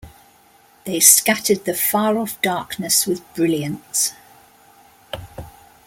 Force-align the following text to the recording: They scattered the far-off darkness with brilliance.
They 0.85 0.99
scattered 0.99 1.65
the 1.65 1.75
far-off 1.75 2.41
darkness 2.41 3.05
with 3.05 3.21
brilliance. 3.35 4.13